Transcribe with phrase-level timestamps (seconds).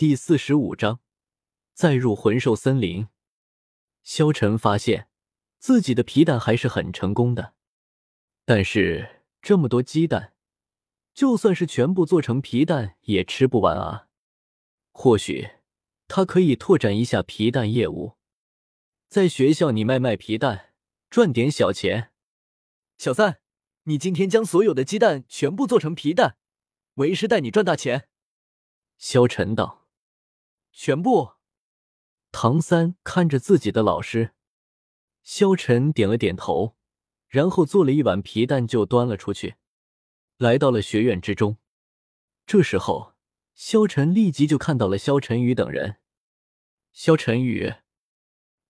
[0.00, 1.00] 第四十五章，
[1.74, 3.08] 再入魂兽森林。
[4.02, 5.10] 萧晨发现
[5.58, 7.52] 自己的皮蛋还是很成功的，
[8.46, 10.32] 但是这么多鸡蛋，
[11.12, 14.08] 就算是全部做成皮蛋也吃不完啊。
[14.92, 15.50] 或许
[16.08, 18.14] 他可以拓展一下皮蛋业务，
[19.10, 20.72] 在学校里卖卖皮蛋，
[21.10, 22.10] 赚点小钱。
[22.96, 23.40] 小三，
[23.82, 26.38] 你今天将所有的鸡蛋全部做成皮蛋，
[26.94, 28.08] 为师带你赚大钱。
[28.96, 29.79] 萧晨道。
[30.82, 31.32] 全部。
[32.32, 34.32] 唐三看着自己的老师，
[35.22, 36.74] 萧晨点了点头，
[37.28, 39.56] 然后做了一碗皮蛋就端了出去，
[40.38, 41.58] 来到了学院之中。
[42.46, 43.12] 这时候，
[43.54, 45.98] 萧晨立即就看到了萧晨宇等人。
[46.92, 47.74] 萧晨宇，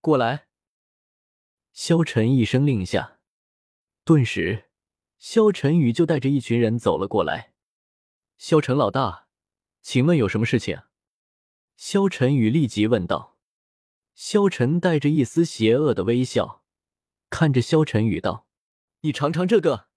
[0.00, 0.48] 过来。
[1.72, 3.20] 萧晨一声令下，
[4.02, 4.68] 顿时，
[5.16, 7.54] 萧晨宇就带着一群人走了过来。
[8.36, 9.28] 萧晨老大，
[9.80, 10.82] 请问有什么事情？
[11.82, 13.38] 萧晨宇立即问道。
[14.14, 16.62] 萧晨带着一丝邪恶的微笑，
[17.30, 18.46] 看着萧晨宇道
[19.00, 19.88] ：“你尝尝这个。”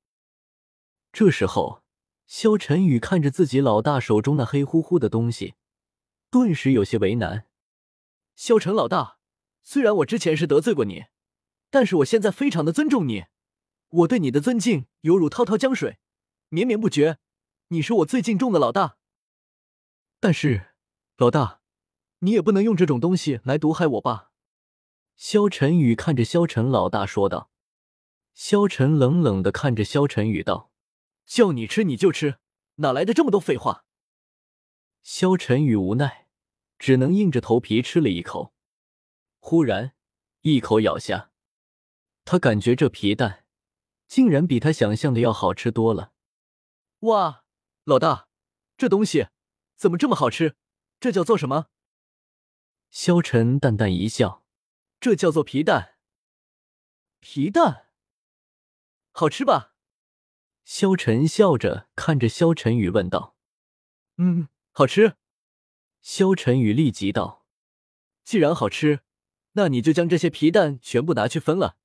[1.11, 1.83] 这时候，
[2.25, 5.55] 萧晨宇看着自己老大手中那黑乎乎的东西，
[6.31, 7.49] 顿时有些为难。
[8.33, 9.17] 萧晨老大，
[9.61, 11.07] 虽然我之前是得罪过你，
[11.69, 13.25] 但是我现在非常的尊重你，
[13.89, 15.99] 我对你的尊敬犹如滔滔江水，
[16.47, 17.17] 绵绵不绝。
[17.67, 18.97] 你是我最敬重的老大。
[20.21, 20.73] 但是，
[21.17, 21.62] 老大。
[22.23, 24.31] 你也不能用这种东西来毒害我吧？
[25.17, 27.51] 萧晨宇看着萧晨老大说道。
[28.33, 30.71] 萧晨冷冷的看着萧晨宇道
[31.27, 32.39] ：“叫你吃你就吃，
[32.75, 33.85] 哪来的这么多废话？”
[35.03, 36.27] 萧晨宇无奈，
[36.79, 38.53] 只能硬着头皮吃了一口。
[39.39, 39.93] 忽然，
[40.41, 41.31] 一口咬下，
[42.23, 43.45] 他感觉这皮蛋
[44.07, 46.13] 竟然比他想象的要好吃多了。
[46.99, 47.43] 哇，
[47.83, 48.29] 老大，
[48.77, 49.27] 这东西
[49.75, 50.55] 怎么这么好吃？
[51.01, 51.67] 这叫做什么？
[52.93, 54.45] 萧晨淡淡一笑
[55.01, 55.95] ：“这叫做皮蛋。
[57.19, 57.87] 皮蛋，
[59.11, 59.73] 好吃吧？”
[60.63, 63.35] 萧晨笑着看着萧晨宇问道
[64.17, 65.15] ：“嗯，好吃。”
[66.03, 67.47] 萧晨宇立即道
[68.23, 68.99] ：“既然好吃，
[69.53, 71.77] 那你就将这些皮蛋全部拿去分了，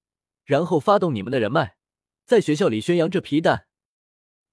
[0.44, 1.78] 然后发动你们的人脉，
[2.26, 3.66] 在学校里宣扬这皮蛋。”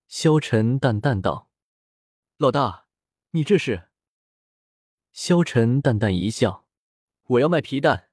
[0.08, 1.50] 萧晨淡淡道
[2.40, 2.88] ：“老大，
[3.32, 3.90] 你这是？”
[5.16, 6.66] 萧晨淡淡一笑
[7.28, 8.10] ：“我要卖皮蛋。”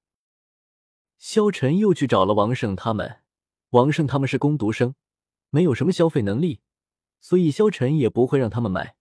[1.18, 3.22] 萧晨又去找了王胜他们。
[3.70, 4.94] 王胜他们是工读生，
[5.50, 6.60] 没有什么消费能力，
[7.20, 8.94] 所以萧晨也不会让他们买。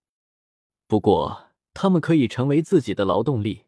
[0.88, 3.66] 不过，他们可以成为自己的劳动力，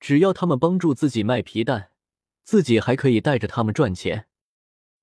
[0.00, 1.90] 只要他们帮助自己卖皮蛋，
[2.44, 4.26] 自己还可以带着他们赚钱。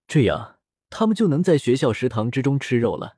[0.07, 0.57] 这样，
[0.89, 3.17] 他们就能在学校食堂之中吃肉了。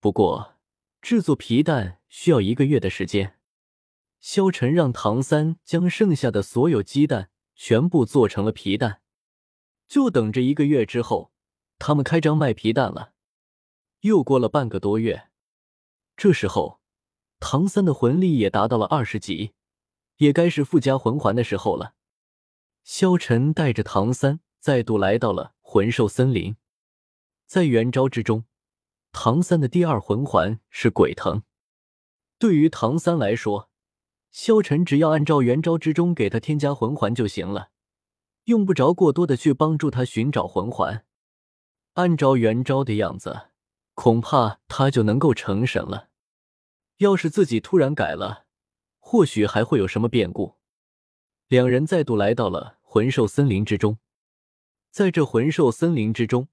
[0.00, 0.54] 不过，
[1.02, 3.38] 制作皮蛋需要一个月的时间。
[4.22, 9.02] 萧晨让唐三将剩下的所有鸡蛋全部做成了皮蛋，
[9.88, 11.32] 就等着一个月之后，
[11.80, 13.14] 他们开张卖皮蛋了。
[14.02, 15.28] 又过了半个多月，
[16.16, 16.80] 这时候，
[17.40, 19.54] 唐三的魂力也达到了二十级，
[20.18, 21.94] 也该是附加魂环的时候了。
[22.84, 26.54] 萧晨带着唐三再度来到了魂兽森林，
[27.46, 28.44] 在元招之中，
[29.10, 31.42] 唐三的第二魂环是鬼藤，
[32.38, 33.71] 对于唐三来说。
[34.32, 37.68] 萧晨只要按照元招之中给他添加魂环就行了，
[38.44, 41.04] 用不着过多的去帮助他寻找魂环。
[41.92, 43.50] 按照元招的样子，
[43.92, 46.08] 恐怕他就能够成神了。
[46.96, 48.46] 要是自己突然改了，
[48.98, 50.54] 或许还会有什么变故。
[51.48, 53.98] 两人再度来到了魂兽森林之中，
[54.90, 56.48] 在这魂兽森林之中，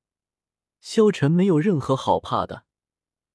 [0.81, 2.65] 萧晨没有任何好怕的。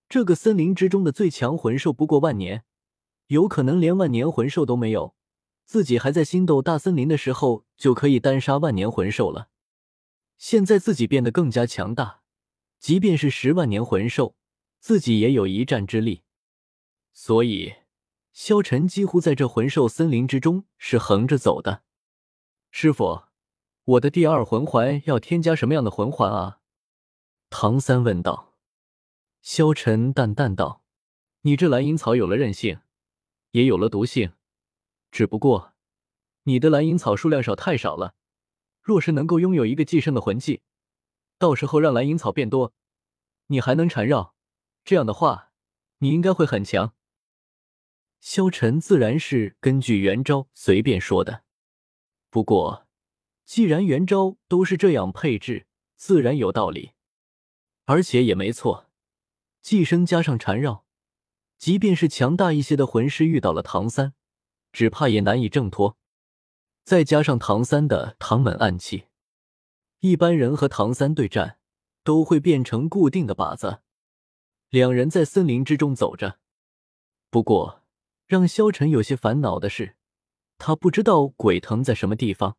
[0.06, 2.64] 这个森林之中的最强魂兽不过万年。
[3.28, 5.14] 有可能连万年魂兽都没有，
[5.64, 9.48] 自己还在星斗大森林的时候就可以单杀万年魂兽了。
[10.36, 12.20] 现在自己变得更加强大，
[12.78, 14.36] 即便是十万年魂兽，
[14.78, 16.22] 自己也有一战之力。
[17.12, 17.74] 所以，
[18.32, 21.82] 萧晨几乎在这魂兽森林之中是横着走的。
[22.70, 23.22] 师傅，
[23.84, 26.58] 我的第二魂环要添加什么样的魂环啊？
[27.48, 28.54] 唐三问道。
[29.40, 30.82] 萧晨淡淡道
[31.42, 32.80] ：“你这蓝银草有了韧性。”
[33.54, 34.32] 也有了毒性，
[35.12, 35.74] 只不过
[36.42, 38.16] 你的蓝银草数量少太少了。
[38.82, 40.62] 若是能够拥有一个寄生的魂技，
[41.38, 42.72] 到时候让蓝银草变多，
[43.46, 44.34] 你还能缠绕，
[44.84, 45.52] 这样的话，
[45.98, 46.94] 你应该会很强。
[48.18, 51.44] 萧晨自然是根据元招随便说的，
[52.30, 52.88] 不过
[53.44, 56.90] 既然元招都是这样配置，自然有道理，
[57.84, 58.90] 而且也没错，
[59.62, 60.83] 寄生加上缠绕。
[61.58, 64.12] 即便是强大一些的魂师遇到了唐三，
[64.72, 65.96] 只怕也难以挣脱。
[66.84, 69.06] 再加上唐三的唐门暗器，
[70.00, 71.58] 一般人和唐三对战
[72.02, 73.80] 都会变成固定的靶子。
[74.68, 76.38] 两人在森林之中走着，
[77.30, 77.82] 不过
[78.26, 79.96] 让萧晨有些烦恼的是，
[80.58, 82.58] 他不知道鬼藤在什么地方。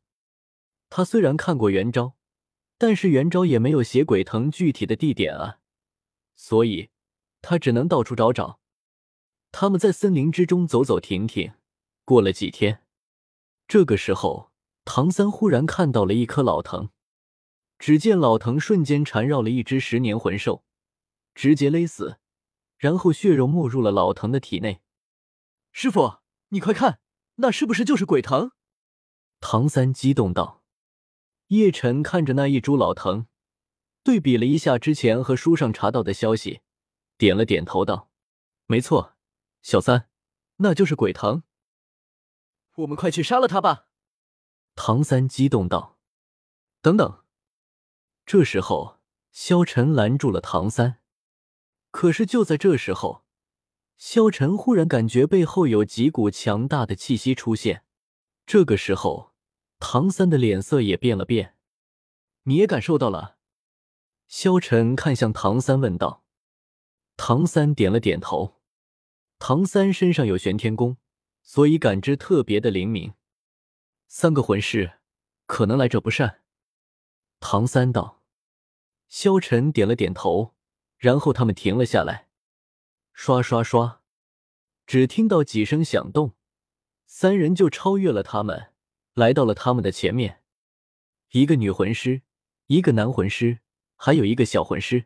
[0.90, 2.16] 他虽然看过元昭，
[2.78, 5.60] 但是元昭也没有写鬼藤具体的地点啊，
[6.36, 6.90] 所以
[7.42, 8.60] 他只能到处找找。
[9.58, 11.54] 他们在森林之中走走停停，
[12.04, 12.84] 过了几天。
[13.70, 14.52] 这个时候，
[14.84, 16.90] 唐三忽然看到了一棵老藤，
[17.80, 20.66] 只见老藤瞬间缠绕了一只十年魂兽，
[21.34, 22.20] 直接勒死，
[22.78, 24.82] 然后血肉没入了老藤的体内。
[25.72, 26.18] 师傅，
[26.50, 27.00] 你快看，
[27.36, 28.52] 那是不是就是鬼藤？
[29.40, 30.64] 唐三激动道。
[31.48, 33.28] 叶晨看着那一株老藤，
[34.04, 36.60] 对比了一下之前和书上查到的消息，
[37.18, 38.10] 点了点头道
[38.68, 39.15] ：“没错，
[39.66, 40.08] 小三，
[40.58, 41.42] 那就是鬼藤。”
[42.78, 43.88] 我们快去杀了他吧！
[44.76, 45.98] 唐三激动道
[46.84, 47.24] ：“等等！”
[48.28, 49.00] 这时候，
[49.32, 51.02] 萧晨拦住了唐三。
[51.90, 53.26] 可是就在这时候，
[53.98, 57.84] 萧晨忽然感觉背后有几股强大的气息出现。
[58.46, 59.34] 这个时候，
[59.80, 61.58] 唐三的脸色也变了变。
[62.46, 63.40] “你也感受到了？”
[64.30, 66.24] 萧晨看向唐三问道。
[67.18, 68.55] 唐三点了点头。
[69.40, 70.98] 唐三身上有玄天功。
[71.48, 73.14] 所以感知特别的灵敏。
[74.08, 74.94] 三个魂师
[75.46, 76.42] 可能来者不善。
[77.40, 78.24] 唐三道，
[79.08, 80.56] 萧晨点了点头，
[80.98, 82.30] 然后他们停了下来。
[83.14, 84.02] 刷刷刷，
[84.88, 86.34] 只听到几声响动，
[87.06, 88.74] 三人就超越了他们，
[89.14, 90.42] 来到了他们的前面。
[91.30, 92.24] 一个女魂师，
[92.66, 93.60] 一个男魂师，
[93.96, 95.06] 还有一个小魂师。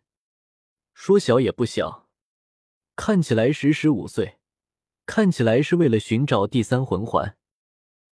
[0.94, 2.09] 说小也不小，
[3.00, 4.40] 看起来十十五岁。
[5.06, 7.38] 看起来是为了寻找第三魂环，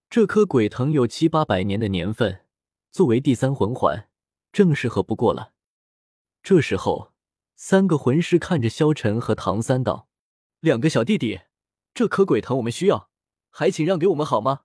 [0.10, 2.46] 这棵鬼藤有七八百年的年份，
[2.90, 4.08] 作为第三魂环，
[4.54, 5.52] 正适合不过了。
[6.42, 7.12] 这时候，
[7.58, 10.08] 三个魂师看着萧晨和唐三道
[10.62, 11.42] ：“两个小弟弟，
[11.94, 13.10] 这棵鬼藤我们需要，
[13.50, 14.62] 还请让给我们好吗？”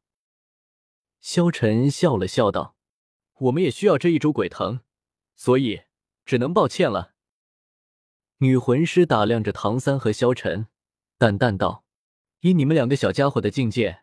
[1.20, 2.76] 萧晨笑了笑道
[3.40, 4.82] ：“我们也需要这一株鬼藤，
[5.34, 5.82] 所以
[6.24, 7.10] 只能抱歉了。”
[8.42, 10.66] 女魂师打量着唐三和萧晨，
[11.16, 11.84] 淡淡道。
[12.40, 14.02] 以你们两个小家伙的境界，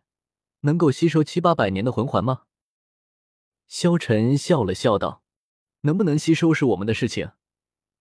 [0.61, 2.43] 能够吸收七八百年的魂环吗？
[3.67, 5.23] 萧晨笑了笑道
[5.83, 7.33] ：“能不能吸收是我们的事情，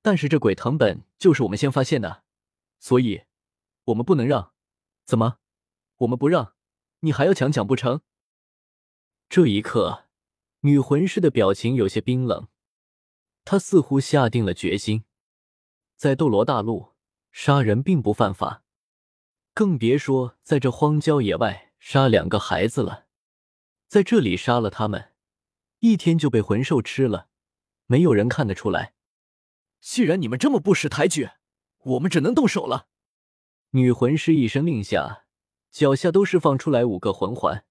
[0.01, 2.23] 但是这鬼藤本就是我们先发现的，
[2.79, 3.23] 所以
[3.87, 4.53] 我们不能让。
[5.07, 5.39] 怎么，
[5.97, 6.55] 我们不让，
[7.01, 8.03] 你还要强抢不成？”
[9.29, 10.05] 这一刻，
[10.61, 12.47] 女魂师的表情有些冰冷，
[13.45, 15.03] 她似乎下定了决心，
[15.99, 16.95] 在斗罗大陆
[17.33, 18.63] 杀人并不犯法。
[19.53, 23.07] 更别说在这荒郊野外杀两个孩子了，
[23.89, 25.13] 在这里杀了他们，
[25.81, 27.27] 一天就被魂兽吃了，
[27.87, 28.95] 没有人看得出来。
[29.81, 31.31] 既然你们这么不识抬举，
[31.79, 32.87] 我们只能动手了。
[33.71, 35.25] 女魂师一声令下，
[35.73, 37.65] 脚下都释放出来五个魂环，